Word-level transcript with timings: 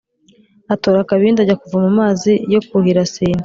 atora 0.73 0.97
akabindi, 1.01 1.39
ajya 1.41 1.59
kuvoma 1.61 1.87
amazi 1.93 2.31
yo 2.53 2.59
kuhira 2.67 3.01
sine. 3.13 3.39